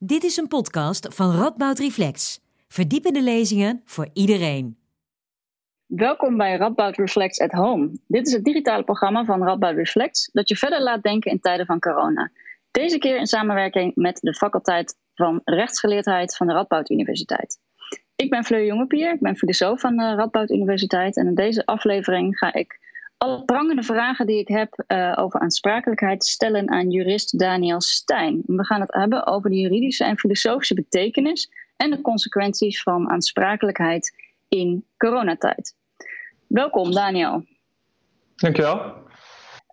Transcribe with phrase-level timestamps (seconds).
[0.00, 2.40] Dit is een podcast van Radboud Reflex.
[2.68, 4.78] Verdiepende lezingen voor iedereen.
[5.86, 7.90] Welkom bij Radboud Reflex at Home.
[8.06, 11.66] Dit is het digitale programma van Radboud Reflex dat je verder laat denken in tijden
[11.66, 12.30] van corona.
[12.70, 17.58] Deze keer in samenwerking met de faculteit van rechtsgeleerdheid van de Radboud Universiteit.
[18.16, 22.38] Ik ben Fleur Jongepier, ik ben filosoof van de Radboud Universiteit en in deze aflevering
[22.38, 22.78] ga ik
[23.18, 28.42] alle prangende vragen die ik heb uh, over aansprakelijkheid stellen aan jurist Daniel Stijn.
[28.46, 34.14] We gaan het hebben over de juridische en filosofische betekenis en de consequenties van aansprakelijkheid
[34.48, 35.74] in coronatijd.
[36.46, 37.44] Welkom Daniel.
[38.36, 38.92] Dankjewel.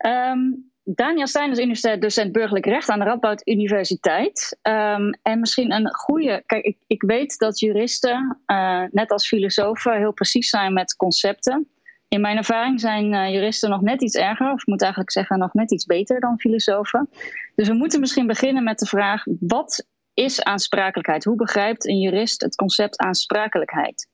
[0.05, 4.59] Um, Daniel Stijn is universitair docent burgerlijk recht aan de Radboud Universiteit.
[4.61, 6.43] Um, en misschien een goede.
[6.45, 11.69] Kijk, ik, ik weet dat juristen, uh, net als filosofen, heel precies zijn met concepten.
[12.07, 15.39] In mijn ervaring zijn uh, juristen nog net iets erger, of ik moet eigenlijk zeggen
[15.39, 17.09] nog net iets beter dan filosofen.
[17.55, 21.23] Dus we moeten misschien beginnen met de vraag: wat is aansprakelijkheid?
[21.23, 24.07] Hoe begrijpt een jurist het concept aansprakelijkheid?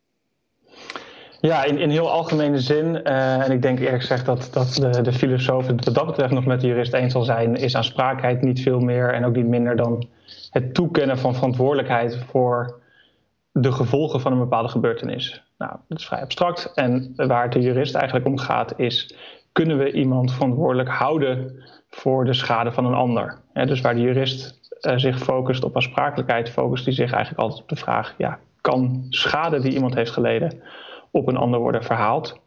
[1.41, 5.01] Ja, in, in heel algemene zin, uh, en ik denk eerlijk gezegd dat, dat de,
[5.01, 8.41] de filosoof het wat dat betreft nog met de jurist eens zal zijn, is aansprakelijkheid
[8.41, 10.07] niet veel meer en ook niet minder dan
[10.49, 12.80] het toekennen van verantwoordelijkheid voor
[13.51, 15.43] de gevolgen van een bepaalde gebeurtenis.
[15.57, 16.71] Nou, dat is vrij abstract.
[16.75, 19.15] En waar het de jurist eigenlijk om gaat, is:
[19.51, 23.39] kunnen we iemand verantwoordelijk houden voor de schade van een ander?
[23.53, 27.69] dus waar de jurist uh, zich focust op aansprakelijkheid, focust hij zich eigenlijk altijd op
[27.69, 30.61] de vraag: ja, kan schade die iemand heeft geleden
[31.11, 32.39] op een ander worden verhaald?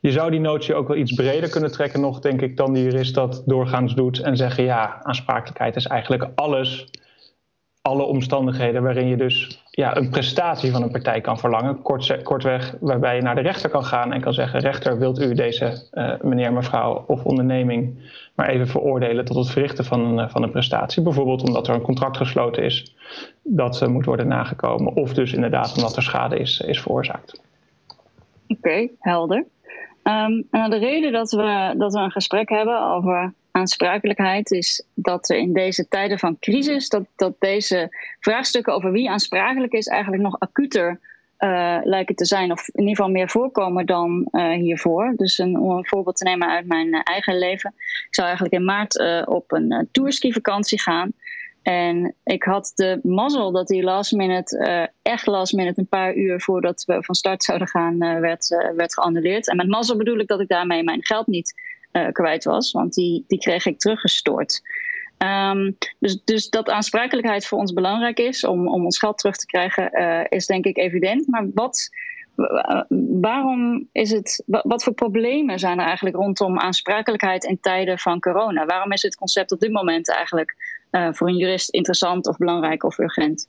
[0.00, 2.82] Je zou die notie ook wel iets breder kunnen trekken, nog denk ik, dan de
[2.82, 4.20] jurist dat doorgaans doet.
[4.20, 6.90] En zeggen: ja, aansprakelijkheid is eigenlijk alles
[7.82, 11.82] alle omstandigheden waarin je dus ja, een prestatie van een partij kan verlangen.
[11.82, 15.34] Kort, kortweg, waarbij je naar de rechter kan gaan en kan zeggen: rechter, wilt u
[15.34, 20.28] deze uh, meneer, mevrouw of onderneming maar even veroordelen tot het verrichten van een, eh,
[20.28, 21.02] van een prestatie?
[21.02, 22.94] Bijvoorbeeld omdat er een contract gesloten is
[23.42, 27.40] dat uh, moet worden nagekomen, of dus inderdaad omdat er schade is, is veroorzaakt.
[28.48, 29.46] Oké, helder.
[30.04, 35.36] Um, de reden dat we, dat we een gesprek hebben over aansprakelijkheid is dat er
[35.36, 40.38] in deze tijden van crisis, dat, dat deze vraagstukken over wie aansprakelijk is eigenlijk nog
[40.38, 41.00] acuter
[41.38, 45.12] uh, lijken te zijn, of in ieder geval meer voorkomen dan uh, hiervoor.
[45.16, 47.74] Dus een, om een voorbeeld te nemen uit mijn uh, eigen leven.
[47.76, 51.12] Ik zou eigenlijk in maart op een tourski-vakantie gaan.
[51.62, 56.40] En ik had de mazzel dat die last minute, echt last minute, een paar uur
[56.40, 59.48] voordat we van start zouden gaan, werd, werd geannuleerd.
[59.48, 61.54] En met mazzel bedoel ik dat ik daarmee mijn geld niet
[61.92, 64.62] uh, kwijt was, want die, die kreeg ik teruggestort.
[65.18, 69.46] Um, dus, dus dat aansprakelijkheid voor ons belangrijk is om, om ons geld terug te
[69.46, 71.28] krijgen, uh, is denk ik evident.
[71.28, 71.88] Maar wat,
[73.20, 78.66] waarom is het, wat voor problemen zijn er eigenlijk rondom aansprakelijkheid in tijden van corona?
[78.66, 80.56] Waarom is het concept op dit moment eigenlijk
[80.90, 83.48] uh, voor een jurist interessant of belangrijk of urgent?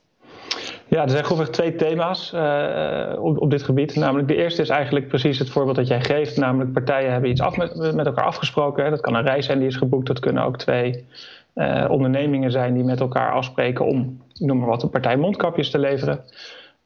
[0.94, 3.96] Ja, er zijn grofweg twee thema's uh, op, dit gebied.
[3.96, 6.36] Namelijk, de eerste is eigenlijk precies het voorbeeld dat jij geeft.
[6.36, 8.90] Namelijk, partijen hebben iets af met, elkaar afgesproken.
[8.90, 10.06] Dat kan een reis zijn die is geboekt.
[10.06, 11.06] Dat kunnen ook twee
[11.54, 15.78] uh, ondernemingen zijn die met elkaar afspreken om, noem maar wat, een partij mondkapjes te
[15.78, 16.20] leveren.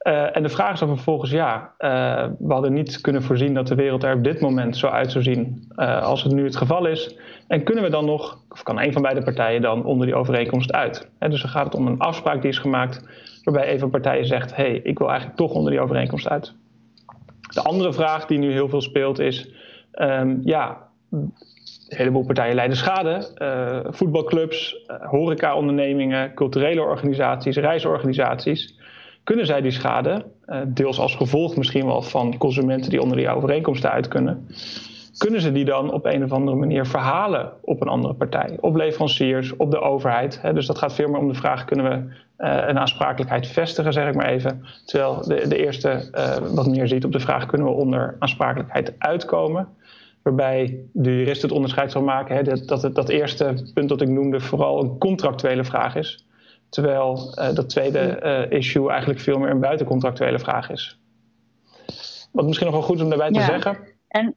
[0.02, 1.72] Uh, en de vraag is dan vervolgens, ja,
[2.38, 5.25] we hadden niet kunnen voorzien dat de wereld er op dit moment zo uit zou
[5.25, 7.16] zien als het nu het geval is.
[7.46, 10.72] En kunnen we dan nog, of kan een van beide partijen dan onder die overeenkomst
[10.72, 11.08] uit?
[11.19, 13.02] Dus dan gaat het om een afspraak die is gemaakt
[13.44, 16.54] waarbij een van partijen zegt: hé, hey, ik wil eigenlijk toch onder die overeenkomst uit.
[17.54, 19.50] De andere vraag die nu heel veel speelt is:
[19.94, 21.32] um, ja, een
[21.88, 23.28] heleboel partijen lijden schade.
[23.38, 28.78] Uh, voetbalclubs, uh, horecaondernemingen, culturele organisaties, reisorganisaties.
[29.25, 33.28] Kunnen zij die schade, uh, deels als gevolg misschien wel van consumenten die onder die
[33.28, 34.47] overeenkomsten uit kunnen,
[35.18, 38.56] kunnen ze die dan op een of andere manier verhalen op een andere partij?
[38.60, 40.40] Op leveranciers, op de overheid.
[40.42, 40.52] Hè?
[40.52, 42.14] Dus dat gaat veel meer om de vraag: kunnen we
[42.44, 44.64] uh, een aansprakelijkheid vestigen, zeg ik maar even.
[44.84, 48.94] Terwijl de, de eerste uh, wat meer ziet op de vraag: kunnen we onder aansprakelijkheid
[48.98, 49.68] uitkomen?
[50.22, 54.08] Waarbij de jurist het onderscheid zal maken hè, dat, dat, dat eerste punt dat ik
[54.08, 56.26] noemde vooral een contractuele vraag is.
[56.68, 60.98] Terwijl uh, dat tweede issue eigenlijk veel meer een buitencontractuele vraag is.
[62.32, 63.44] Wat misschien nog wel goed is om daarbij te ja.
[63.44, 63.78] zeggen.
[64.08, 64.34] En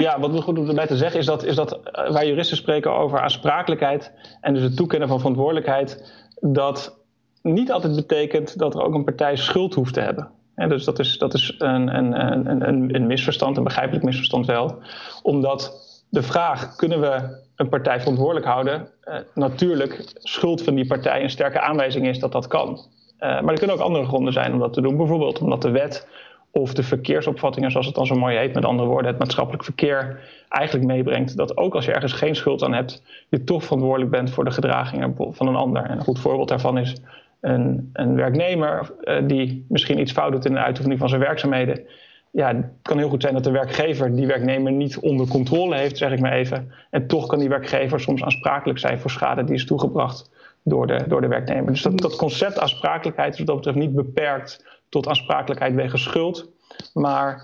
[0.00, 2.92] ja, wat goed om erbij te zeggen is dat, is dat uh, waar juristen spreken
[2.92, 6.98] over aansprakelijkheid en dus het toekennen van verantwoordelijkheid, dat
[7.42, 10.30] niet altijd betekent dat er ook een partij schuld hoeft te hebben.
[10.54, 14.78] En dus dat is, dat is een, een, een, een misverstand, een begrijpelijk misverstand wel.
[15.22, 18.88] Omdat de vraag, kunnen we een partij verantwoordelijk houden?
[19.04, 22.68] Uh, natuurlijk, schuld van die partij een sterke aanwijzing is dat dat kan.
[22.68, 24.96] Uh, maar er kunnen ook andere gronden zijn om dat te doen.
[24.96, 26.08] Bijvoorbeeld omdat de wet
[26.50, 30.20] of de verkeersopvattingen, zoals het dan zo mooi heet, met andere woorden, het maatschappelijk verkeer
[30.48, 34.30] eigenlijk meebrengt dat ook als je ergens geen schuld aan hebt, je toch verantwoordelijk bent
[34.30, 35.82] voor de gedragingen van een ander.
[35.82, 36.96] En een goed voorbeeld daarvan is
[37.40, 41.80] een, een werknemer uh, die misschien iets fout doet in de uitoefening van zijn werkzaamheden.
[42.30, 45.96] Ja, het kan heel goed zijn dat de werkgever die werknemer niet onder controle heeft,
[45.96, 46.72] zeg ik maar even.
[46.90, 50.30] En toch kan die werkgever soms aansprakelijk zijn voor schade die is toegebracht
[50.62, 51.72] door de, door de werknemer.
[51.72, 56.48] Dus dat, dat concept aansprakelijkheid is wat dat betreft niet beperkt tot aansprakelijkheid wegens schuld,
[56.94, 57.42] maar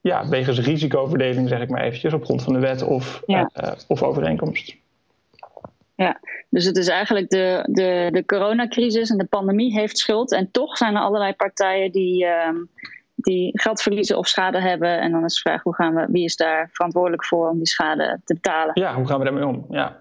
[0.00, 3.50] ja, wegens risicoverdeling, zeg ik maar eventjes, op grond van de wet of, ja.
[3.62, 4.76] uh, of overeenkomst.
[5.94, 10.32] Ja, dus het is eigenlijk de, de, de coronacrisis en de pandemie heeft schuld.
[10.32, 12.50] En toch zijn er allerlei partijen die, uh,
[13.14, 15.00] die geld verliezen of schade hebben.
[15.00, 17.66] En dan is de vraag, hoe gaan we, wie is daar verantwoordelijk voor om die
[17.66, 18.70] schade te betalen?
[18.74, 19.66] Ja, hoe gaan we daarmee om?
[19.70, 19.96] Ja,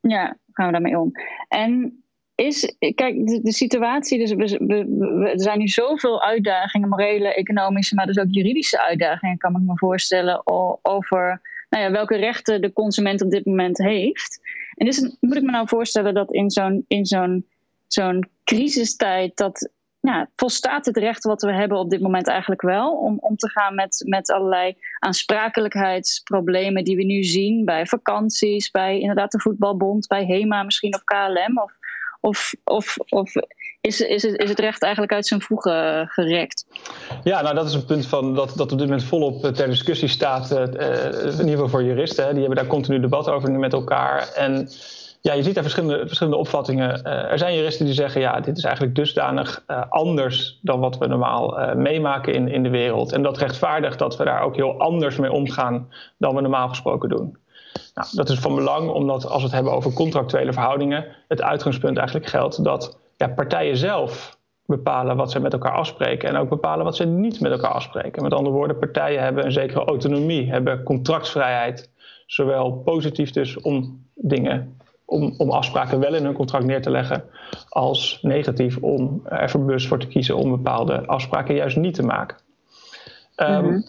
[0.00, 1.10] ja hoe gaan we daarmee om?
[1.48, 2.01] En
[2.34, 8.18] is, kijk, de, situatie, dus we, er zijn nu zoveel uitdagingen, morele, economische, maar dus
[8.18, 10.42] ook juridische uitdagingen, kan ik me voorstellen,
[10.82, 14.40] over nou ja, welke rechten de consument op dit moment heeft.
[14.74, 17.46] En dus moet ik me nou voorstellen dat in zo'n, in zo'n,
[17.86, 19.70] zo'n crisistijd, dat
[20.00, 23.50] ja, volstaat het recht wat we hebben op dit moment eigenlijk wel om om te
[23.50, 30.06] gaan met, met allerlei aansprakelijkheidsproblemen die we nu zien bij vakanties, bij inderdaad de voetbalbond,
[30.06, 31.72] bij HEMA misschien of KLM of
[32.22, 33.32] of, of, of
[33.80, 36.66] is, is, het, is het recht eigenlijk uit zijn voegen gerekt?
[37.24, 39.66] Ja, nou dat is een punt van dat, dat op dit moment volop eh, ter
[39.66, 40.52] discussie staat.
[40.52, 42.30] Uh, in ieder geval voor juristen.
[42.30, 44.28] Die hebben daar continu debat over nu met elkaar.
[44.28, 44.68] En
[45.20, 47.04] ja, je ziet daar verschillende, verschillende opvattingen.
[47.04, 51.60] Er zijn juristen die zeggen, ja, dit is eigenlijk dusdanig anders dan wat we normaal
[51.60, 53.12] uh, meemaken in, in de wereld.
[53.12, 55.88] En dat rechtvaardigt dat we daar ook heel anders mee omgaan
[56.18, 57.36] dan we normaal gesproken doen.
[57.94, 61.96] Nou, dat is van belang omdat als we het hebben over contractuele verhoudingen, het uitgangspunt
[61.96, 66.84] eigenlijk geldt dat ja, partijen zelf bepalen wat ze met elkaar afspreken en ook bepalen
[66.84, 68.22] wat ze niet met elkaar afspreken.
[68.22, 71.90] Met andere woorden, partijen hebben een zekere autonomie, hebben contractsvrijheid,
[72.26, 77.24] zowel positief dus om dingen, om, om afspraken wel in hun contract neer te leggen,
[77.68, 82.36] als negatief om er bewust voor te kiezen om bepaalde afspraken juist niet te maken.
[83.36, 83.84] Um,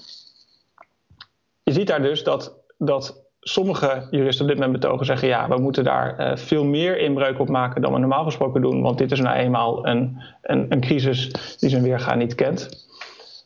[1.63, 5.57] Je ziet daar dus dat, dat sommige juristen op dit moment betogen zeggen: ja, we
[5.57, 9.11] moeten daar uh, veel meer inbreuk op maken dan we normaal gesproken doen, want dit
[9.11, 12.85] is nou eenmaal een, een, een crisis die zijn weerga niet kent.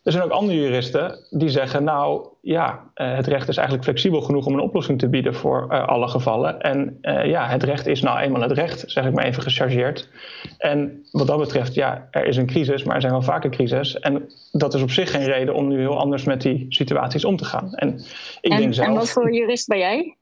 [0.07, 4.21] Er zijn ook andere juristen die zeggen: Nou ja, uh, het recht is eigenlijk flexibel
[4.21, 6.61] genoeg om een oplossing te bieden voor uh, alle gevallen.
[6.61, 10.09] En ja, het recht is nou eenmaal het recht, zeg ik maar even gechargeerd.
[10.57, 13.99] En wat dat betreft, ja, er is een crisis, maar er zijn wel vaker crisis.
[13.99, 17.37] En dat is op zich geen reden om nu heel anders met die situaties om
[17.37, 17.73] te gaan.
[17.73, 17.99] En,
[18.41, 20.16] ik en, denk zelf, en wat voor jurist ben jij?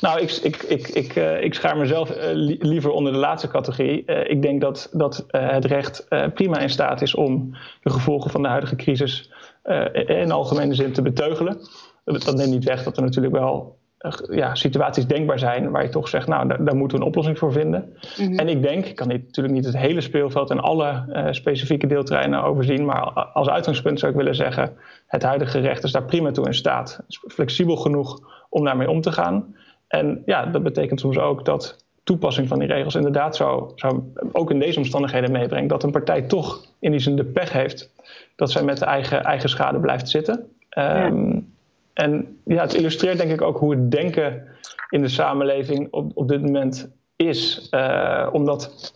[0.00, 2.16] Nou, ik, ik, ik, ik, uh, ik schaar mezelf uh,
[2.58, 4.02] liever onder de laatste categorie.
[4.06, 8.42] Uh, ik denk dat, dat het recht prima in staat is om de gevolgen van
[8.42, 9.30] de huidige crisis
[10.06, 11.58] in algemene zin te beteugelen.
[12.04, 13.76] Dat neemt niet weg dat er natuurlijk wel
[14.30, 17.38] ja, situaties denkbaar zijn waar je toch zegt, nou, daar, daar moeten we een oplossing
[17.38, 17.96] voor vinden.
[18.18, 18.38] Mm -hmm.
[18.38, 22.42] En ik denk, ik kan niet, natuurlijk niet het hele speelveld en alle specifieke deelterreinen
[22.42, 24.76] overzien, maar als uitgangspunt zou ik willen zeggen,
[25.06, 26.96] het huidige recht is daar prima toe in staat.
[26.96, 29.54] Het is flexibel genoeg om daarmee om te gaan.
[29.88, 34.02] En ja, dat betekent soms ook dat toepassing van die regels inderdaad zou, zou
[34.32, 37.90] ook in deze omstandigheden meebrengt dat een partij toch in die zin de pech heeft
[38.36, 40.48] dat zij met de eigen, eigen schade blijft zitten.
[40.70, 41.06] Ja.
[41.06, 41.52] Um,
[41.92, 44.46] en ja, het illustreert denk ik ook hoe het denken
[44.90, 47.68] in de samenleving op, op dit moment is.
[47.70, 48.92] Uh, omdat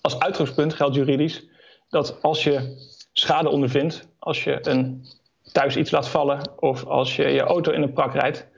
[0.00, 1.48] als uitgangspunt geldt juridisch
[1.88, 2.76] dat als je
[3.12, 5.04] schade ondervindt, als je een,
[5.52, 8.48] thuis iets laat vallen of als je je auto in een prak rijdt,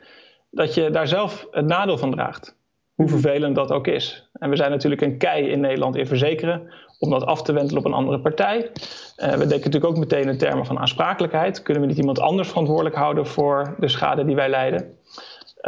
[0.53, 2.57] dat je daar zelf het nadeel van draagt.
[2.95, 4.31] Hoe vervelend dat ook is.
[4.33, 7.79] En we zijn natuurlijk een kei in Nederland in verzekeren om dat af te wentelen
[7.79, 8.59] op een andere partij.
[8.59, 11.63] Uh, we denken natuurlijk ook meteen in termen van aansprakelijkheid.
[11.63, 14.97] Kunnen we niet iemand anders verantwoordelijk houden voor de schade die wij lijden?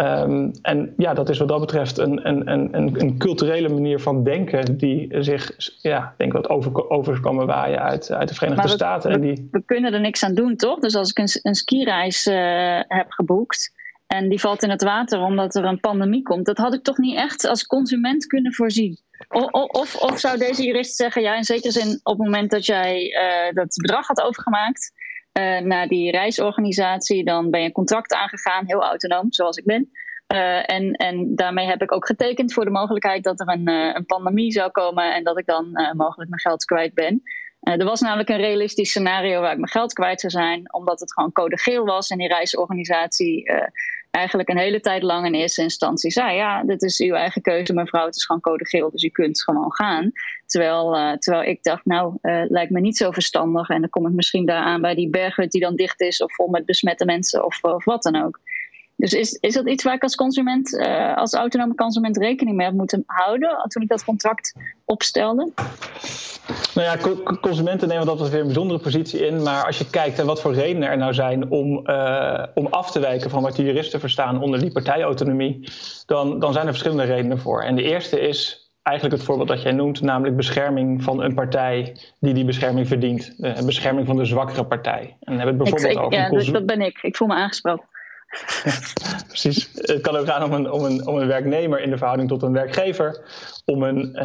[0.01, 4.25] Um, en ja, dat is wat dat betreft een, een, een, een culturele manier van
[4.25, 5.51] denken die zich,
[5.83, 9.11] ja, denk wat over, overkomen waaien uit, uit de Verenigde we, Staten.
[9.11, 9.49] We, en die...
[9.51, 10.79] we kunnen er niks aan doen, toch?
[10.79, 13.74] Dus als ik een, een skireis uh, heb geboekt
[14.07, 16.47] en die valt in het water omdat er een pandemie komt.
[16.47, 18.99] Dat had ik toch niet echt als consument kunnen voorzien.
[19.29, 22.67] Of, of, of zou deze jurist zeggen, ja, in zekere zin op het moment dat
[22.67, 24.93] jij uh, dat bedrag had overgemaakt
[25.39, 29.91] uh, naar die reisorganisatie, dan ben je een contract aangegaan, heel autonoom, zoals ik ben.
[30.35, 34.07] Uh, en, en daarmee heb ik ook getekend voor de mogelijkheid dat er een, een
[34.07, 37.23] pandemie zou komen en dat ik dan mogelijk mijn geld kwijt ben.
[37.65, 41.13] Er was namelijk een realistisch scenario waar ik mijn geld kwijt zou zijn, omdat het
[41.13, 43.51] gewoon code geel was en die reisorganisatie
[44.15, 47.73] eigenlijk een hele tijd lang in eerste instantie zei: Ja, dit is uw eigen keuze,
[47.73, 50.13] mevrouw, het is gewoon code geel, dus u kunt gewoon gaan.
[50.47, 52.17] Terwijl, uh, terwijl ik dacht: Nou,
[52.49, 53.69] lijkt me niet zo verstandig.
[53.69, 56.35] En dan kom ik misschien daar aan bij die berghut die dan dicht is, of
[56.35, 58.41] vol met besmette mensen, of, of wat dan ook.
[59.05, 62.67] Dus is, is dat iets waar ik als consument, uh, als autonome consument rekening mee
[62.67, 65.53] heb moeten houden toen ik dat contract opstelde?
[66.75, 66.97] Nou ja,
[67.41, 69.43] consumenten nemen dat weer een bijzondere positie in.
[69.43, 72.91] Maar als je kijkt naar wat voor redenen er nou zijn om, uh, om af
[72.91, 75.69] te wijken van wat de juristen verstaan onder die partijautonomie,
[76.07, 77.63] dan, dan zijn er verschillende redenen voor.
[77.63, 81.97] En de eerste is eigenlijk het voorbeeld dat jij noemt, namelijk bescherming van een partij
[82.21, 83.35] die die bescherming verdient.
[83.37, 85.17] De bescherming van de zwakkere partij.
[85.21, 86.19] En hebben het bijvoorbeeld ik, ik, over.
[86.19, 86.99] Ja, dus dat ben ik.
[87.03, 87.93] Ik voel me aangesproken.
[89.27, 89.71] Precies.
[89.75, 92.43] Het kan ook gaan om een, om, een, om een werknemer in de verhouding tot
[92.43, 93.21] een werkgever,
[93.65, 94.23] om een, uh,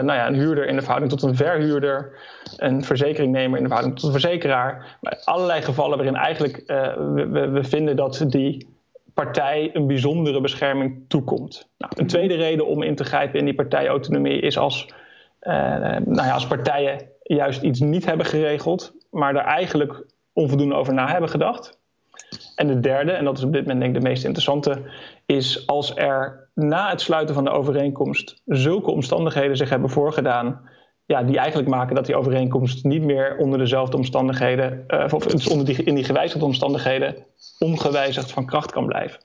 [0.00, 2.12] nou ja, een huurder in de verhouding tot een verhuurder,
[2.56, 4.98] een verzekeringnemer in de verhouding tot een verzekeraar.
[5.00, 8.76] Maar allerlei gevallen waarin eigenlijk uh, we, we vinden dat die
[9.14, 11.68] partij een bijzondere bescherming toekomt.
[11.78, 14.86] Nou, een tweede reden om in te grijpen in die partijautonomie is als,
[15.42, 15.52] uh,
[16.04, 21.08] nou ja, als partijen juist iets niet hebben geregeld, maar er eigenlijk onvoldoende over na
[21.08, 21.78] hebben gedacht.
[22.54, 24.82] En de derde, en dat is op dit moment denk ik de meest interessante,
[25.26, 30.60] is als er na het sluiten van de overeenkomst zulke omstandigheden zich hebben voorgedaan,
[31.04, 35.48] ja, die eigenlijk maken dat die overeenkomst niet meer onder dezelfde omstandigheden, uh, of dus
[35.48, 37.16] onder die, in die gewijzigde omstandigheden,
[37.58, 39.20] ongewijzigd van kracht kan blijven.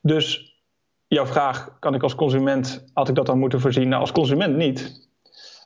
[0.00, 0.56] Dus
[1.06, 3.88] jouw vraag, kan ik als consument, had ik dat dan moeten voorzien?
[3.88, 5.10] Nou, als consument niet.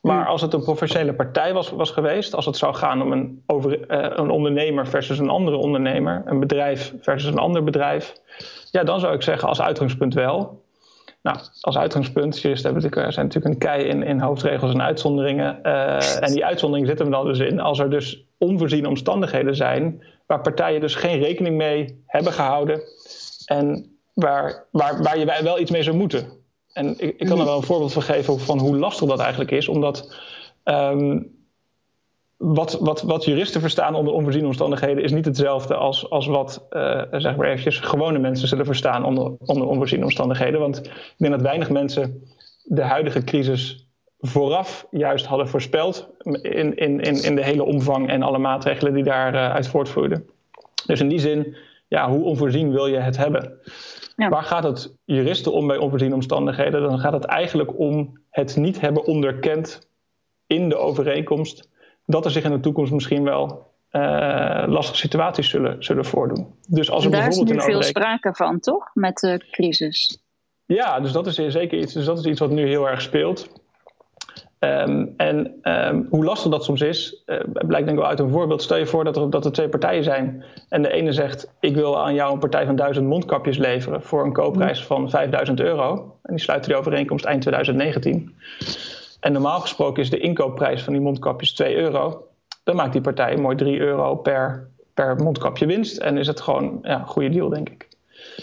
[0.03, 0.27] Maar hmm.
[0.27, 3.79] als het een professionele partij was, was geweest, als het zou gaan om een, over,
[3.79, 8.13] uh, een ondernemer versus een andere ondernemer, een bedrijf versus een ander bedrijf,
[8.71, 10.65] ja, dan zou ik zeggen als uitgangspunt wel.
[11.23, 15.59] Nou, als uitgangspunt, juristen hebben natuurlijk, zijn natuurlijk een kei in, in hoofdregels en uitzonderingen.
[15.63, 20.03] Uh, en die uitzonderingen zitten we dan dus in als er dus onvoorziene omstandigheden zijn,
[20.27, 22.81] waar partijen dus geen rekening mee hebben gehouden
[23.47, 26.36] en waar, waar, waar je wel iets mee zou moeten.
[26.77, 29.51] En ik, ik, kan er wel een voorbeeld van geven van hoe lastig dat eigenlijk
[29.51, 30.15] is, omdat
[30.65, 31.35] um,
[32.37, 37.03] wat, wat, wat, juristen verstaan onder onvoorziene omstandigheden is niet hetzelfde als, als wat uh,
[37.11, 40.61] zeg maar eventjes, gewone mensen zullen verstaan onder, onder onvoorziene omstandigheden.
[40.61, 42.23] Want ik denk dat weinig mensen
[42.65, 46.09] de huidige crisis vooraf juist hadden voorspeld
[46.43, 50.27] in, in, in, de hele omvang en alle maatregelen die daaruit uh, voortvloeiden.
[50.87, 51.57] Dus in die zin,
[51.89, 53.59] ja, hoe onvoorzien wil je het hebben?
[54.17, 54.29] Ja.
[54.29, 56.83] Waar gaat het juristen om bij onvoorziene omstandigheden?
[56.83, 59.89] Dan gaat het eigenlijk om het niet hebben onderkend
[60.47, 61.71] in de overeenkomst
[62.07, 66.55] dat er zich in de toekomst misschien wel uh, lastige situaties zullen, zullen voordoen.
[66.69, 68.91] Dus als er daar bijvoorbeeld is nu veel sprake van, toch?
[68.95, 70.25] Met de crisis.
[70.65, 73.49] Ja, dus dat is zeker iets, dus dat is iets wat nu heel erg speelt.
[74.61, 78.31] Um, en um, hoe lastig dat soms is, uh, blijkt denk ik wel uit een
[78.31, 78.63] voorbeeld.
[78.63, 80.45] Stel je voor dat er, dat er twee partijen zijn.
[80.69, 84.03] En de ene zegt, ik wil aan jou een partij van duizend mondkapjes leveren...
[84.03, 86.17] voor een koopprijs van 5000 euro.
[86.23, 88.35] En die sluiten die overeenkomst eind 2019.
[89.21, 92.27] En normaal gesproken is de inkoopprijs van die mondkapjes 2 euro.
[92.65, 95.97] Dan maakt die partij mooi 3 euro per, per mondkapje winst.
[95.97, 97.89] En is het gewoon ja, een goede deal, denk ik.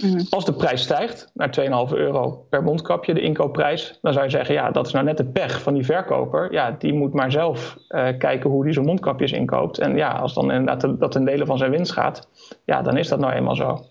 [0.01, 0.21] Mhm.
[0.29, 4.55] Als de prijs stijgt naar 2,5 euro per mondkapje, de inkoopprijs, dan zou je zeggen,
[4.55, 6.51] ja, dat is nou net de pech van die verkoper.
[6.51, 9.79] Ja, die moet maar zelf uh, kijken hoe die zijn mondkapjes inkoopt.
[9.79, 12.27] En ja, als dan inderdaad dat een delen van zijn winst gaat,
[12.65, 13.85] ja, dan is dat nou eenmaal zo.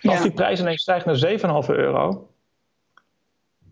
[0.00, 0.10] Ja.
[0.10, 2.28] Als die prijs ineens stijgt naar 7,5 euro,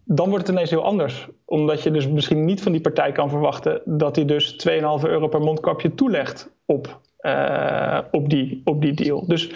[0.04, 1.28] dan wordt het ineens heel anders.
[1.44, 5.28] Omdat je dus misschien niet van die partij kan verwachten dat hij dus 2,5 euro
[5.28, 9.26] per mondkapje toelegt op, uh, op, die, op die deal.
[9.26, 9.50] Dus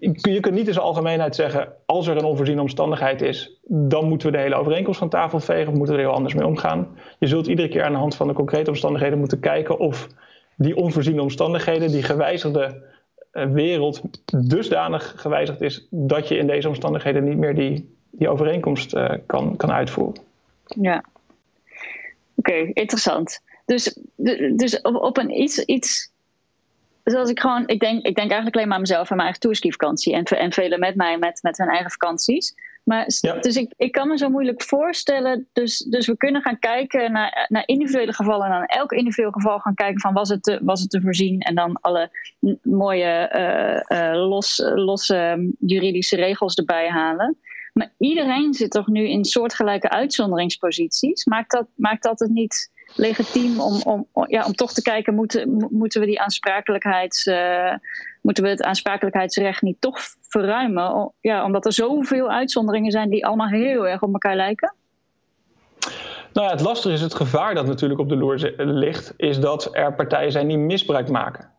[0.00, 4.30] je kunt niet in zijn algemeenheid zeggen, als er een onvoorziene omstandigheid is, dan moeten
[4.30, 6.98] we de hele overeenkomst van tafel vegen of moeten we er heel anders mee omgaan.
[7.18, 10.08] Je zult iedere keer aan de hand van de concrete omstandigheden moeten kijken of
[10.56, 12.82] die onvoorziene omstandigheden, die gewijzigde
[13.30, 14.02] eh, wereld,
[14.48, 19.56] dusdanig gewijzigd is dat je in deze omstandigheden niet meer die, die overeenkomst uh, kan,
[19.56, 20.22] kan uitvoeren.
[20.66, 21.04] Ja,
[22.34, 23.40] oké, interessant.
[23.64, 23.98] Dus,
[24.56, 26.12] dus op, op een iets, iets
[27.12, 29.40] zoals ik gewoon, ik denk, ik denk eigenlijk alleen maar aan mezelf en mijn eigen
[29.40, 30.14] toerskivakantie.
[30.14, 32.54] En, en velen met mij met, met hun eigen vakanties.
[32.84, 33.34] Maar, ja.
[33.34, 35.48] Dus ik, ik kan me zo moeilijk voorstellen.
[35.52, 38.46] Dus, dus we kunnen gaan kijken naar, naar individuele gevallen.
[38.46, 41.40] En aan elk individueel geval gaan kijken van was het te, was het te voorzien.
[41.40, 42.10] En dan alle
[42.62, 47.38] mooie uh, uh, los, losse juridische regels erbij halen.
[47.72, 51.24] Maar iedereen zit toch nu in soortgelijke uitzonderingsposities.
[51.24, 55.66] Maakt dat, maakt dat het niet legitiem om, om, ja, om toch te kijken, moeten,
[55.70, 57.74] moeten we die aansprakelijkheids, uh,
[58.20, 59.98] moeten we het aansprakelijkheidsrecht niet toch
[60.28, 61.12] verruimen?
[61.20, 64.74] Ja, omdat er zoveel uitzonderingen zijn die allemaal heel erg op elkaar lijken.
[66.32, 69.68] Nou ja, het lastige is het gevaar dat natuurlijk op de loer ligt, is dat
[69.72, 71.50] er partijen zijn die misbruik maken.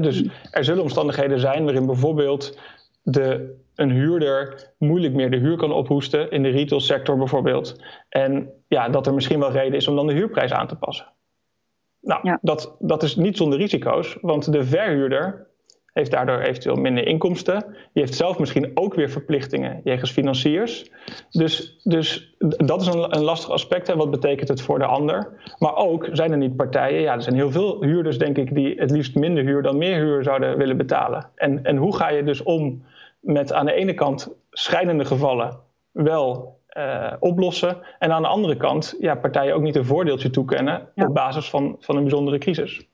[0.00, 2.58] dus er zullen omstandigheden zijn waarin bijvoorbeeld
[3.02, 7.82] de een huurder moeilijk meer de huur kan ophoesten, in de retailsector bijvoorbeeld.
[8.08, 11.06] En ja, dat er misschien wel reden is om dan de huurprijs aan te passen.
[12.00, 15.46] Nou, dat, dat is niet zonder risico's, want de verhuurder
[15.96, 17.64] heeft daardoor eventueel minder inkomsten.
[17.66, 20.90] Die heeft zelf misschien ook weer verplichtingen jegens financiers.
[21.30, 23.86] Dus, dus dat is een, een lastig aspect.
[23.86, 23.96] Hè.
[23.96, 25.32] Wat betekent het voor de ander?
[25.58, 27.00] Maar ook zijn er niet partijen.
[27.00, 29.96] Ja, er zijn heel veel huurders, denk ik, die het liefst minder huur dan meer
[29.96, 31.30] huur zouden willen betalen.
[31.34, 32.84] En, en hoe ga je dus om
[33.20, 35.58] met aan de ene kant schrijnende gevallen
[35.90, 37.76] wel uh, oplossen.
[37.98, 41.76] En aan de andere kant ja, partijen ook niet een voordeeltje toekennen op basis van,
[41.80, 42.86] van een bijzondere crisis.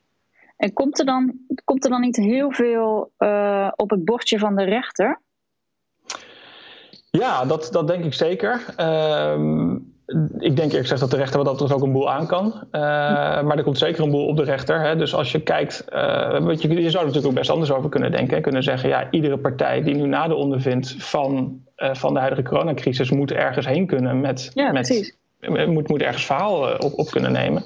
[0.56, 1.32] En komt er dan,
[1.64, 5.20] komt er dan niet heel veel uh, op het bordje van de rechter?
[7.10, 8.64] Ja, dat, dat denk ik zeker.
[8.80, 9.74] Uh,
[10.38, 12.46] ik denk eerlijk gezegd dat de rechter wat dat ook een boel aan kan.
[12.46, 12.80] Uh,
[13.42, 14.80] maar er komt zeker een boel op de rechter.
[14.80, 14.96] Hè.
[14.96, 18.10] Dus als je kijkt, uh, je, je zou er natuurlijk ook best anders over kunnen
[18.10, 18.36] denken.
[18.36, 21.62] En kunnen zeggen, ja, iedere partij die nu nade ondervindt van,
[21.92, 26.24] van de huidige coronacrisis moet ergens heen kunnen met, ja, met precies moet, moet ergens
[26.24, 27.64] verhaal eh, op, op kunnen nemen.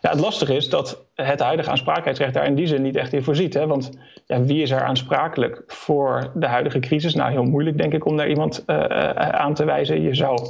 [0.00, 3.22] Ja, het lastige is dat het huidige aansprakelijkheidsrecht daar in die zin niet echt in
[3.22, 3.54] voorziet.
[3.54, 3.66] Hè?
[3.66, 3.90] Want
[4.26, 7.14] ja, wie is er aansprakelijk voor de huidige crisis?
[7.14, 10.02] Nou, heel moeilijk denk ik om daar iemand uh, aan te wijzen.
[10.02, 10.48] Je zou.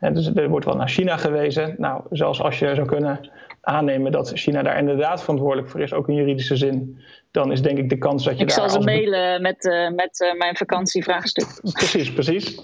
[0.00, 1.74] Dus er wordt wel naar China gewezen.
[1.78, 6.08] Nou, zelfs als je zou kunnen aannemen dat China daar inderdaad verantwoordelijk voor is, ook
[6.08, 6.98] in juridische zin,
[7.30, 8.64] dan is denk ik de kans dat je ik daar.
[8.64, 11.60] Ik zal ze mailen met, uh, met uh, mijn vakantievraagstuk.
[11.72, 12.60] Precies, precies.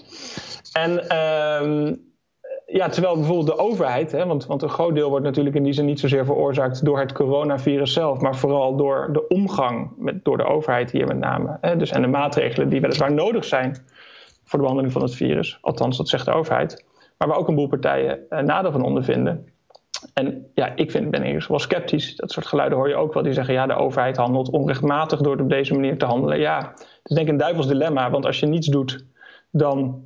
[0.73, 1.03] En.
[1.11, 1.91] Uh,
[2.65, 5.73] ja, terwijl bijvoorbeeld de overheid, hè, want, want een groot deel wordt natuurlijk in die
[5.73, 10.37] zin niet zozeer veroorzaakt door het coronavirus zelf, maar vooral door de omgang met, door
[10.37, 11.57] de overheid hier met name.
[11.61, 13.85] Hè, dus en de maatregelen die weliswaar nodig zijn
[14.43, 15.57] voor de behandeling van het virus.
[15.61, 16.85] Althans, dat zegt de overheid.
[17.17, 19.47] Maar waar ook een boel partijen eh, nadeel van ondervinden.
[20.13, 22.15] En ja, ik vind, ben eerst wel sceptisch.
[22.15, 23.23] Dat soort geluiden hoor je ook wel.
[23.23, 26.39] Die zeggen, ja, de overheid handelt onrechtmatig door op deze manier te handelen.
[26.39, 28.09] Ja, het is denk ik een duivels dilemma.
[28.09, 29.05] Want als je niets doet,
[29.51, 30.05] dan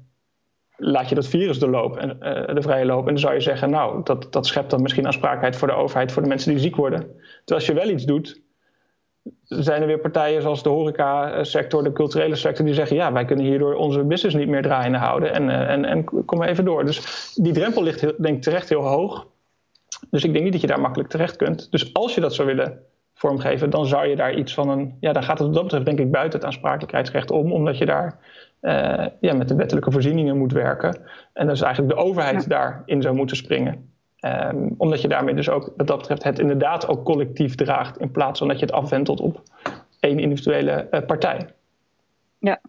[0.76, 3.08] laat je dat virus de, en, uh, de vrije loop.
[3.08, 6.12] En dan zou je zeggen, nou, dat, dat schept dan misschien aansprakelijkheid voor de overheid,
[6.12, 7.00] voor de mensen die ziek worden.
[7.00, 8.42] Terwijl als je wel iets doet,
[9.44, 13.46] zijn er weer partijen zoals de horeca-sector, de culturele sector, die zeggen, ja, wij kunnen
[13.46, 15.34] hierdoor onze business niet meer draaiende houden.
[15.34, 16.86] En, uh, en, en kom maar even door.
[16.86, 19.28] Dus die drempel ligt, heel, denk ik, terecht heel hoog.
[20.10, 21.72] Dus ik denk niet dat je daar makkelijk terecht kunt.
[21.72, 22.80] Dus als je dat zou willen
[23.14, 24.98] vormgeven, dan zou je daar iets van een.
[25.00, 27.86] Ja, dan gaat het wat dat betreft, denk ik, buiten het aansprakelijkheidsrecht om, omdat je
[27.86, 28.20] daar
[28.62, 30.98] uh, ja, met de wettelijke voorzieningen moet werken.
[31.34, 32.48] En is eigenlijk de overheid ja.
[32.48, 33.89] daarin zou moeten springen.
[34.22, 38.12] Um, omdat je daarmee dus ook, wat dat betreft, het inderdaad ook collectief draagt, in
[38.12, 39.44] plaats van dat je het afwentelt op
[40.00, 41.54] één individuele uh, partij.
[42.38, 42.62] Ja,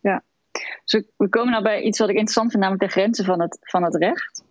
[0.00, 0.22] ja.
[0.84, 3.58] Dus we komen nou bij iets wat ik interessant vind, namelijk de grenzen van het,
[3.60, 4.44] van het recht.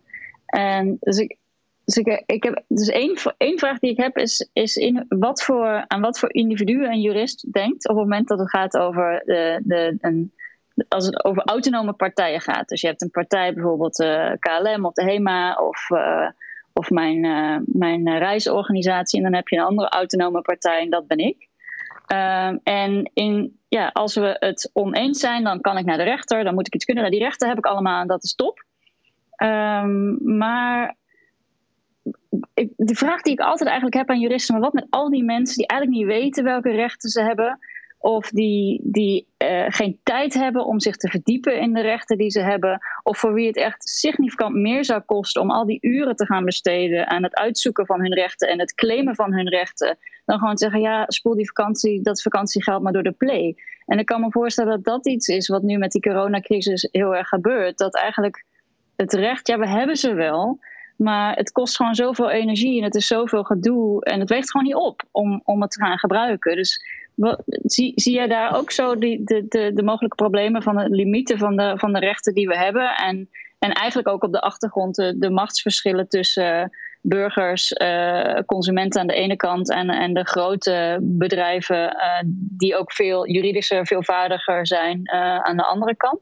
[0.46, 1.36] En dus ik,
[1.84, 5.42] dus ik, ik heb, dus één, één vraag die ik heb is, is in wat
[5.42, 9.22] voor, aan wat voor individu een jurist denkt op het moment dat het gaat over
[9.24, 10.32] de, de, een,
[10.88, 12.68] als het over autonome partijen gaat.
[12.68, 16.28] Dus je hebt een partij, bijvoorbeeld uh, KLM of de HEMA of, uh,
[16.78, 19.18] of mijn, uh, mijn reisorganisatie.
[19.18, 21.48] En dan heb je een andere autonome partij en dat ben ik.
[22.06, 26.44] Ehm, en in, ja, als we het oneens zijn, dan kan ik naar de rechter.
[26.44, 27.10] Dan moet ik iets kunnen.
[27.10, 28.64] Die rechten heb ik allemaal en dat is top.
[29.42, 30.96] Um, maar
[32.54, 35.24] ik, de vraag die ik altijd eigenlijk heb aan juristen, maar wat met al die
[35.24, 37.58] mensen die eigenlijk niet weten welke rechten ze hebben,
[38.06, 42.30] of die, die uh, geen tijd hebben om zich te verdiepen in de rechten die
[42.30, 46.16] ze hebben, of voor wie het echt significant meer zou kosten om al die uren
[46.16, 49.98] te gaan besteden aan het uitzoeken van hun rechten en het claimen van hun rechten,
[50.24, 53.56] dan gewoon te zeggen: ja, spoel die vakantie, dat vakantiegeld maar door de play.
[53.86, 57.16] En ik kan me voorstellen dat dat iets is wat nu met die coronacrisis heel
[57.16, 57.78] erg gebeurt.
[57.78, 58.44] Dat eigenlijk
[58.96, 60.58] het recht, ja, we hebben ze wel.
[60.96, 64.04] Maar het kost gewoon zoveel energie en het is zoveel gedoe.
[64.04, 66.56] En het weegt gewoon niet op om, om het te gaan gebruiken.
[66.56, 66.80] Dus
[67.64, 71.38] zie, zie jij daar ook zo die, de, de, de mogelijke problemen van de limieten
[71.38, 72.94] van de, van de rechten die we hebben?
[72.96, 79.14] En, en eigenlijk ook op de achtergrond de, machtsverschillen tussen burgers, uh, consumenten aan de
[79.14, 82.20] ene kant en, en de grote bedrijven, uh,
[82.58, 85.10] die ook veel juridischer, veelvaardiger zijn,
[85.42, 86.20] aan de andere kant?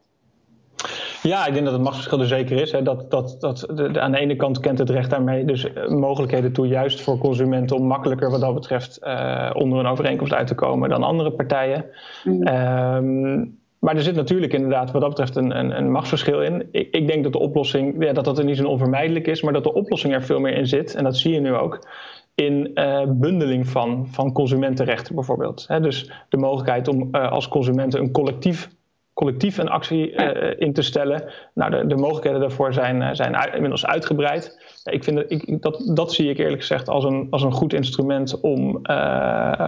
[1.21, 2.71] Ja, ik denk dat het machtsverschil er zeker is.
[2.71, 2.81] Hè.
[2.81, 6.67] Dat, dat, dat, de, aan de ene kant kent het recht daarmee dus mogelijkheden toe,
[6.67, 10.89] juist voor consumenten, om makkelijker wat dat betreft uh, onder een overeenkomst uit te komen
[10.89, 11.85] dan andere partijen.
[12.23, 12.47] Mm.
[12.47, 16.67] Um, maar er zit natuurlijk inderdaad wat dat betreft een, een, een machtsverschil in.
[16.71, 19.53] Ik, ik, denk dat de oplossing, ja, dat dat in niet zo onvermijdelijk is, maar
[19.53, 20.95] dat de oplossing er veel meer in zit.
[20.95, 21.87] En dat zie je nu ook
[22.35, 25.65] in uh, bundeling van, van consumentenrechten bijvoorbeeld.
[25.67, 28.69] He, dus de mogelijkheid om uh, als consumenten een collectief
[29.15, 31.31] collectief een actie uh, in te stellen.
[31.53, 34.57] Nou, de, de mogelijkheden daarvoor zijn, zijn uit, inmiddels uitgebreid.
[34.83, 37.51] Ja, ik vind dat, ik, dat, dat zie ik eerlijk gezegd als een, als een
[37.51, 39.67] goed instrument om, uh,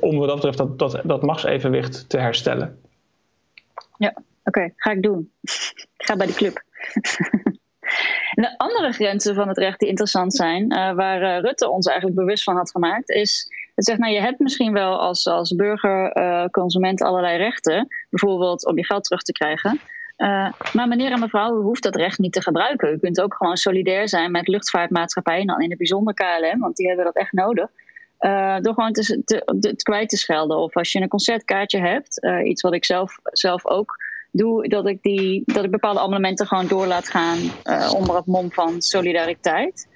[0.00, 2.78] om wat dat betreft dat, dat, dat machtsevenwicht te herstellen.
[3.98, 4.14] Ja,
[4.50, 5.32] Oké, ga ik doen.
[5.96, 6.62] ik ga bij de club.
[8.44, 12.44] de andere grenzen van het recht die interessant zijn, uh, waar Rutte ons eigenlijk bewust
[12.44, 13.48] van had gemaakt, is
[13.80, 18.66] het zegt, nou, je hebt misschien wel als, als burger, uh, consument allerlei rechten, bijvoorbeeld
[18.66, 19.80] om je geld terug te krijgen.
[20.72, 22.92] maar meneer en mevrouw, u hoeft dat recht niet te gebruiken.
[22.92, 26.86] U kunt ook gewoon solidair zijn met luchtvaartmaatschappijen, dan in het bijzonder KLM, want die
[26.86, 27.68] hebben dat echt nodig.
[28.62, 30.56] door gewoon te, te, te, kwijt te schelden.
[30.56, 33.96] Of als je een concertkaartje hebt, iets wat ik zelf, zelf ook
[34.32, 37.38] doe, dat ik, die, dat ik bepaalde abonnementen gewoon door laat gaan
[37.96, 39.88] onder het mom van solidariteit.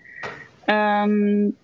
[0.67, 1.57] Um,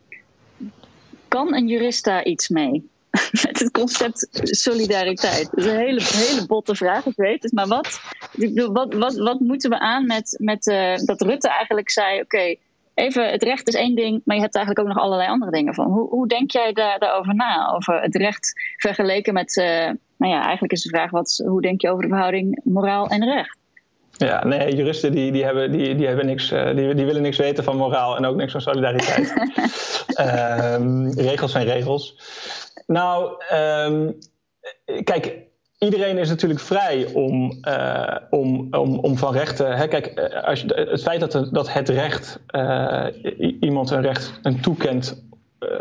[1.30, 2.88] kan een jurist daar iets mee?
[3.46, 5.50] Met het concept solidariteit.
[5.50, 7.52] Dat is een hele, hele botte vraag, ik weet het.
[7.52, 8.00] Maar wat,
[8.72, 12.54] wat, wat, wat moeten we aan met, met uh, dat Rutte eigenlijk zei: oké,
[12.94, 15.74] even, het recht is één ding, maar je hebt eigenlijk ook nog allerlei andere dingen
[15.74, 15.86] van.
[15.86, 17.72] Hoe, hoe denk jij daar, daarover na?
[17.74, 19.64] Over het recht vergeleken met, uh,
[20.16, 23.24] nou ja, eigenlijk is de vraag, wat, hoe denk je over de verhouding moraal en
[23.24, 23.59] recht?
[24.26, 27.36] Ja, nee, juristen die, die, hebben, die, die, hebben niks, uh, die, die willen niks
[27.36, 29.34] weten van moraal en ook niks van solidariteit.
[30.80, 32.16] um, regels zijn regels.
[32.86, 34.18] Nou, um,
[35.04, 35.36] kijk,
[35.78, 39.76] iedereen is natuurlijk vrij om, uh, om, om, om van rechten.
[39.76, 43.06] Hè, kijk, eh, als je, het feit dat, dat het recht uh,
[43.60, 45.24] iemand een recht een toekent,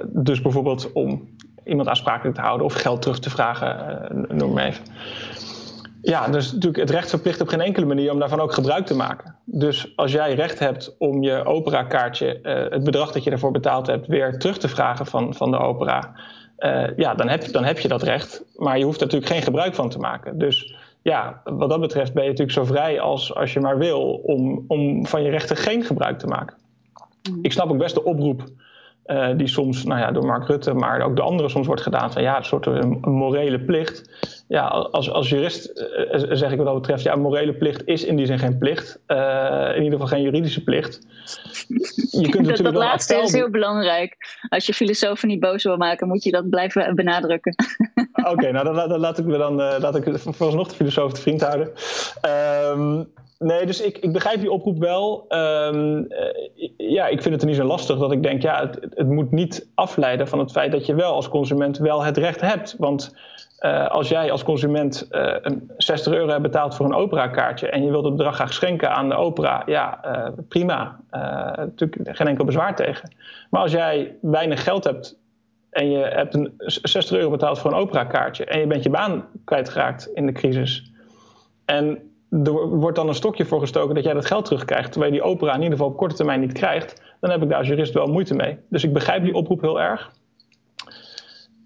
[0.06, 4.84] dus bijvoorbeeld om iemand aansprakelijk te houden of geld terug te vragen, noem maar even.
[6.02, 8.96] Ja, dus natuurlijk het recht verplicht op geen enkele manier om daarvan ook gebruik te
[8.96, 9.36] maken.
[9.46, 14.08] Dus als jij recht hebt om je opera-kaartje, het bedrag dat je ervoor betaald hebt,
[14.08, 16.14] weer terug te vragen van, van de opera
[16.60, 18.44] uh, ja, dan heb, dan heb je dat recht.
[18.56, 20.38] Maar je hoeft er natuurlijk geen gebruik van te maken.
[20.38, 24.02] Dus ja, wat dat betreft ben je natuurlijk zo vrij als, als je maar wil
[24.12, 26.58] om, om van je rechten geen gebruik te maken.
[27.30, 27.40] Mm.
[27.42, 28.44] Ik snap ook best de oproep
[29.12, 32.12] uh, die soms nou ja, door Mark Rutte, maar ook de anderen soms wordt gedaan
[32.12, 34.10] van ja, een soort een, een morele plicht.
[34.48, 38.04] Ja, als, als jurist uh, zeg ik wat dat betreft, ja, een morele plicht is
[38.04, 39.00] in die zin geen plicht.
[39.08, 41.00] Uh, in ieder geval geen juridische plicht.
[42.12, 44.38] Je kunt dat, dat laatste is heel belangrijk.
[44.50, 47.56] Als je filosofen niet boos wil maken, moet je dat blijven benadrukken.
[48.14, 51.22] Oké, okay, nou dan, dan, laat ik me dan laat ik vooralsnog de filosoof te
[51.22, 51.72] vriend houden.
[52.78, 53.08] Um,
[53.40, 55.26] Nee, dus ik, ik begrijp die oproep wel.
[55.30, 56.08] Um,
[56.78, 59.32] ja, ik vind het er niet zo lastig dat ik denk, ja, het, het, moet
[59.32, 62.76] niet afleiden van het feit dat je wel als consument wel het recht hebt.
[62.78, 63.16] Want
[63.60, 65.36] uh, als jij als consument uh,
[65.78, 69.10] 60 euro hebt betaald voor een opera-kaartje en je wilt het bedrag graag schenken aan
[69.10, 70.00] de opera, ja,
[70.48, 71.00] prima.
[71.56, 73.14] natuurlijk geen enkel bezwaar tegen.
[73.50, 75.18] Maar als jij weinig geld hebt
[75.70, 79.26] en je hebt een 60 euro betaald voor een opera-kaartje en je bent je baan
[79.46, 80.92] kwijtgeraakt in de crisis.
[81.66, 85.20] En er wordt dan een stokje voor gestoken dat jij dat geld terugkrijgt, terwijl je
[85.20, 87.68] die opera in ieder geval op korte termijn niet krijgt, dan heb ik daar als
[87.68, 88.58] jurist wel moeite mee.
[88.70, 90.12] Dus ik begrijp die oproep heel erg.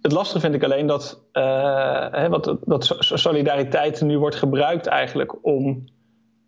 [0.02, 5.46] Het lastige vind ik alleen dat, uh, hè, wat, dat solidariteit nu wordt gebruikt eigenlijk
[5.46, 5.84] om,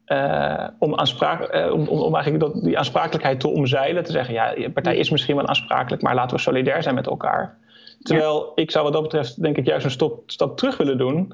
[0.07, 4.03] uh, om, aanspraak, uh, om, om, eigenlijk dat, die aansprakelijkheid te omzeilen.
[4.03, 7.07] Te zeggen, ja, je partij is misschien wel aansprakelijk, maar laten we solidair zijn met
[7.07, 7.57] elkaar.
[8.01, 11.33] Terwijl ik zou wat dat betreft denk ik juist een stap, stap terug willen doen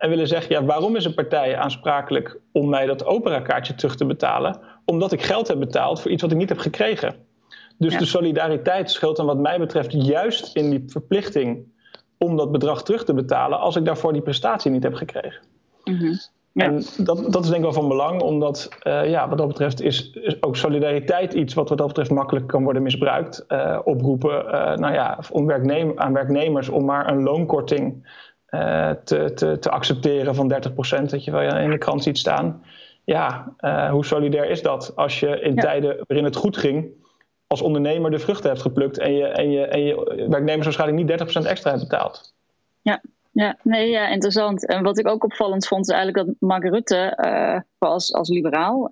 [0.00, 4.06] en willen zeggen, ja, waarom is een partij aansprakelijk om mij dat operakaartje terug te
[4.06, 4.60] betalen?
[4.84, 7.14] Omdat ik geld heb betaald voor iets wat ik niet heb gekregen.
[7.78, 11.64] Dus de solidariteit scheelt dan wat mij betreft juist in die verplichting
[12.18, 15.40] om dat bedrag terug te betalen als ik daarvoor die prestatie niet heb gekregen.
[15.84, 16.18] Mm
[16.52, 16.64] ja.
[16.64, 19.80] En dat, dat is denk ik wel van belang, omdat uh, ja, wat dat betreft
[19.80, 23.44] is, is, ook solidariteit iets wat wat dat betreft makkelijk kan worden misbruikt.
[23.48, 28.08] Uh, oproepen uh, nou ja, om werknem aan werknemers om maar een loonkorting
[28.50, 32.62] uh, te, te, te, accepteren van 30%, dat je wel in de krant ziet staan.
[33.04, 35.60] Ja, uh, hoe solidair is dat als je in ja.
[35.60, 36.88] tijden waarin het goed ging,
[37.46, 41.44] als ondernemer de vruchten hebt geplukt en je, en je, en je werknemers waarschijnlijk niet
[41.44, 42.34] 30% extra hebt betaald?
[42.82, 43.00] Ja.
[43.32, 44.66] Ja, nee, ja, interessant.
[44.66, 48.88] En wat ik ook opvallend vond, is eigenlijk dat Mark Rutte, uh, als, als liberaal,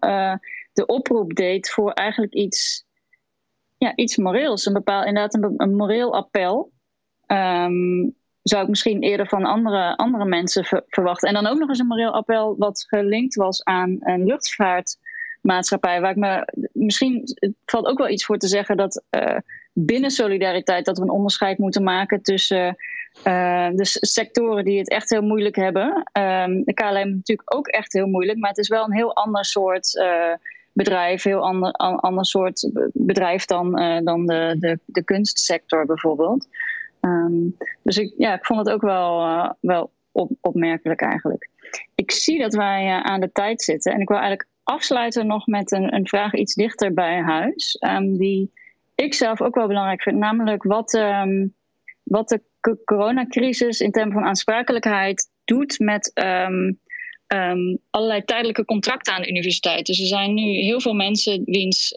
[0.73, 2.85] de oproep deed voor eigenlijk iets,
[3.79, 4.67] ja, iets moreels.
[4.67, 6.73] Een bepaald, inderdaad, een, een moreel appel.
[7.27, 8.18] Um,
[8.49, 11.29] zou ik misschien eerder van andere, andere mensen ver, verwachten.
[11.29, 16.01] En dan ook nog eens een moreel appel wat gelinkt was aan een luchtvaartmaatschappij.
[16.01, 17.25] Waar ik me misschien
[17.65, 19.37] valt ook wel iets voor te zeggen dat uh,
[19.73, 22.77] binnen solidariteit dat we een onderscheid moeten maken tussen
[23.27, 25.89] uh, de sectoren die het echt heel moeilijk hebben.
[25.89, 29.45] Uh, de KLM natuurlijk ook echt heel moeilijk, maar het is wel een heel ander
[29.45, 30.33] soort uh,
[30.73, 33.71] bedrijf, heel ander, ander soort bedrijf dan,
[34.05, 36.47] dan de, de, de kunstsector bijvoorbeeld.
[37.01, 41.51] Um, dus ik, ja, ik vond het ook wel, uh, wel op, opmerkelijk eigenlijk.
[41.95, 43.93] Ik zie dat wij uh, aan de tijd zitten.
[43.93, 47.77] En ik wil eigenlijk afsluiten nog met een, een vraag iets dichter bij huis.
[47.87, 48.53] Um, die
[48.95, 50.17] ik zelf ook wel belangrijk vind.
[50.17, 51.55] Namelijk wat, um,
[52.03, 52.43] wat de
[52.85, 56.73] coronacrisis in termen van aansprakelijkheid doet met ehm,
[57.91, 59.87] allerlei tijdelijke contracten aan de universiteit.
[59.87, 61.95] Dus er zijn nu heel veel mensen wiens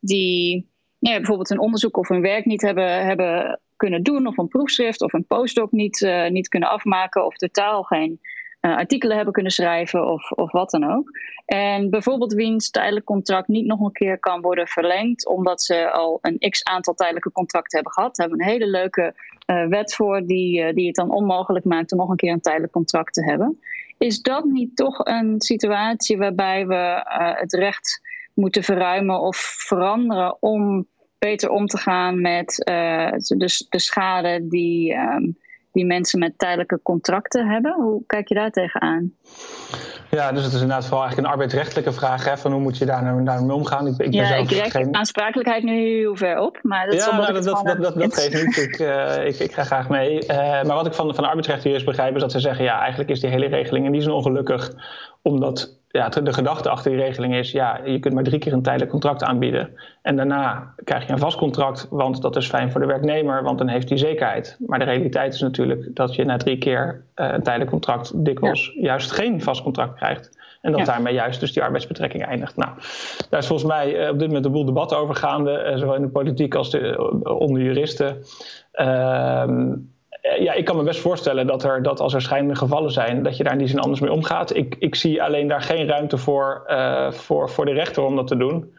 [0.00, 4.38] die nou ja, bijvoorbeeld een onderzoek of hun werk niet hebben, hebben kunnen doen, of
[4.38, 8.20] een proefschrift of een postdoc niet, niet kunnen afmaken, of totaal geen
[8.60, 11.10] uh, artikelen hebben kunnen schrijven of, of wat dan ook.
[11.44, 16.18] En bijvoorbeeld wiens tijdelijk contract niet nog een keer kan worden verlengd, omdat ze al
[16.20, 18.16] een x aantal tijdelijke contracten hebben gehad.
[18.16, 19.14] Daar hebben een hele leuke
[19.46, 22.72] uh, wet voor die, die het dan onmogelijk maakt om nog een keer een tijdelijk
[22.72, 23.60] contract te hebben.
[23.98, 27.02] Is dat niet toch een situatie waarbij we
[27.38, 28.00] het recht
[28.34, 29.36] moeten verruimen of
[29.66, 30.86] veranderen om
[31.18, 34.94] beter om te gaan met de, de schade die.
[34.94, 35.36] Um,
[35.72, 37.74] die mensen met tijdelijke contracten hebben.
[37.74, 39.12] Hoe kijk je daar tegenaan?
[40.10, 42.24] Ja, dus het is inderdaad vooral eigenlijk een arbeidsrechtelijke vraag.
[42.24, 43.86] Hè, van hoe moet je daar nou, daarmee omgaan?
[43.86, 44.96] Ik, ik ja, ik rek geen...
[44.96, 46.58] aansprakelijkheid nu heel ver op.
[46.62, 48.56] Maar dat ja, nou, dat, dat, dat, dat, dat geeft niet.
[48.56, 50.22] Ik, uh, ik, ik, ga graag mee.
[50.22, 52.64] Uh, maar wat ik van, van de arbeidsrechters begrijp is dat ze zeggen...
[52.64, 54.72] ja, eigenlijk is die hele regeling in die zin ongelukkig...
[55.22, 58.62] omdat ja, de gedachte achter die regeling is, ja, je kunt maar drie keer een
[58.62, 59.70] tijdelijk contract aanbieden.
[60.02, 63.58] En daarna krijg je een vast contract, want dat is fijn voor de werknemer, want
[63.58, 64.56] dan heeft hij zekerheid.
[64.66, 68.72] Maar de realiteit is natuurlijk dat je na drie keer uh, een tijdelijk contract dikwijls
[68.80, 70.36] juist geen vast contract krijgt.
[70.60, 72.56] En dat daarmee juist dus die arbeidsbetrekking eindigt.
[72.56, 72.70] Nou,
[73.30, 75.94] daar is volgens mij uh, op dit moment een boel debat over gaande, uh, zowel
[75.94, 78.16] in de politiek als de, onder juristen.
[78.72, 79.76] Ehm, eh,
[80.38, 83.36] ja, ik kan me best voorstellen dat, er, dat als er schijnende gevallen zijn, dat
[83.36, 84.56] je daar in die zin anders mee omgaat.
[84.56, 88.26] Ik, ik zie alleen daar geen ruimte voor, uh, voor, voor de rechter om dat
[88.26, 88.76] te doen.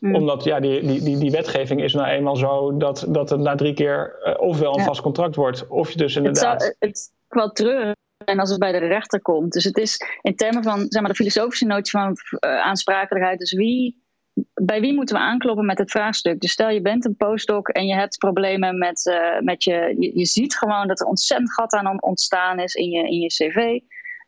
[0.00, 0.14] Mm.
[0.14, 3.54] Omdat ja, die, die, die, die, wetgeving is nou eenmaal zo dat, dat het na
[3.54, 6.52] drie keer uh, ofwel een vast contract wordt, of je dus inderdaad.
[6.52, 9.52] Het, zou, het is wel treurig en als het bij de rechter komt.
[9.52, 13.38] Dus het is in termen van zeg maar, de filosofische notie van uh, aansprakelijkheid.
[13.38, 14.06] Dus wie
[14.54, 16.40] bij wie moeten we aankloppen met het vraagstuk?
[16.40, 20.26] Dus stel je bent een postdoc en je hebt problemen met, uh, met je, je,
[20.26, 23.56] ziet gewoon dat er ontzettend gat aan ontstaan is in je, in je cv.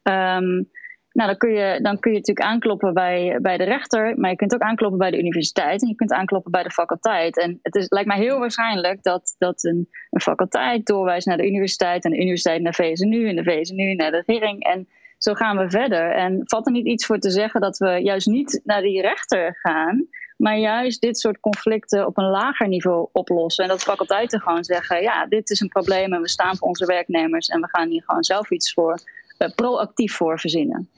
[0.03, 0.69] Um,
[1.13, 4.37] nou, dan kun, je, dan kun je natuurlijk aankloppen bij, bij de rechter, maar je
[4.37, 7.39] kunt ook aankloppen bij de universiteit en je kunt aankloppen bij de faculteit.
[7.39, 11.47] En het is, lijkt mij heel waarschijnlijk dat, dat een, een faculteit doorwijst naar de
[11.47, 14.65] universiteit en de universiteit naar VSNU en de VSNU naar de regering.
[14.65, 14.89] En
[15.23, 16.13] zo gaan we verder.
[16.13, 19.59] En valt er niet iets voor te zeggen dat we juist niet naar die rechter
[19.63, 20.07] gaan,
[20.37, 23.65] maar juist dit soort conflicten op een lager niveau oplossen.
[23.65, 26.87] En dat faculteiten gewoon zeggen: ja, dit is een probleem en we staan voor onze
[26.87, 28.99] werknemers en we gaan hier gewoon zelf iets voor,
[29.39, 30.89] uh, proactief voor verzinnen.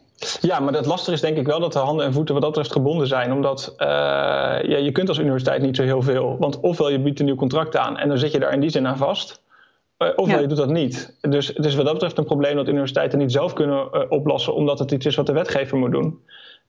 [0.40, 2.52] Ja, maar het lastige is denk ik wel dat de handen en voeten wat dat
[2.52, 3.32] betreft gebonden zijn.
[3.32, 3.86] Omdat uh,
[4.62, 6.36] ja, je kunt als universiteit niet zo heel veel.
[6.38, 8.70] Want ofwel je biedt een nieuw contract aan en dan zit je daar in die
[8.70, 9.42] zin aan vast.
[10.02, 11.16] Uh, ofwel je doet dat niet.
[11.20, 14.54] Dus het is wat dat betreft een probleem dat universiteiten niet zelf kunnen uh, oplossen.
[14.54, 16.20] Omdat het iets is wat de wetgever moet doen.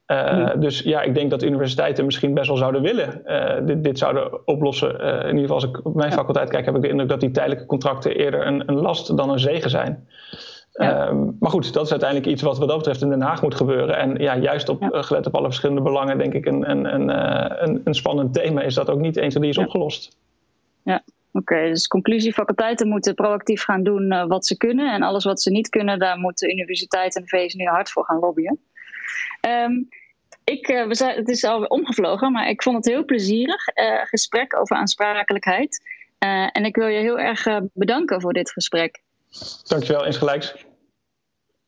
[0.07, 3.97] Uh, Dus ja, ik denk dat universiteiten misschien best wel zouden willen uh, dit, dit,
[3.97, 4.99] zouden oplossen.
[4.99, 7.31] In ieder geval, als ik op mijn faculteit kijk, heb ik de indruk dat die
[7.31, 10.07] tijdelijke contracten eerder een, een last dan een zegen zijn.
[10.71, 11.07] Ja.
[11.07, 13.55] Um, maar goed, dat is uiteindelijk iets wat wat dat betreft in Den Haag moet
[13.55, 13.97] gebeuren.
[13.97, 15.01] En ja, juist op, ja.
[15.01, 17.09] gelet op alle verschillende belangen, denk ik, een, een, een,
[17.63, 19.63] een, een spannend thema is dat ook niet eens die is ja.
[19.63, 20.17] opgelost.
[21.33, 24.93] Oké, okay, dus conclusie: faculteiten moeten proactief gaan doen uh, wat ze kunnen.
[24.93, 28.05] En alles wat ze niet kunnen, daar moeten de universiteit en de VS hard voor
[28.05, 28.59] gaan lobbyen.
[29.47, 29.87] Um,
[30.43, 33.67] ik, uh, we zijn, het is alweer omgevlogen, maar ik vond het heel plezierig.
[33.75, 35.81] Uh, gesprek over aansprakelijkheid.
[36.51, 39.01] en ik wil je heel erg bedanken voor dit gesprek.
[39.63, 40.55] Dankjewel, insgelijks.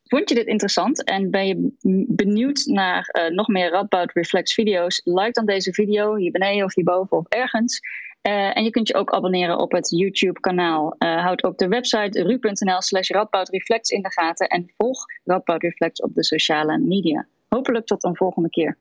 [0.04, 1.71] Vond je dit interessant en ben je
[2.08, 5.01] benieuwd naar nog meer Radboud Reflex video's?
[5.04, 7.80] Like dan deze video hier beneden of hierboven of ergens.
[8.27, 10.95] Uh, en je kunt je ook abonneren op het YouTube kanaal.
[10.99, 13.09] Uh, houd ook de website ru.nl slash
[13.89, 17.27] in de gaten en volg Radboud Reflex op de sociale media.
[17.49, 18.77] Hopelijk tot een volgende keer.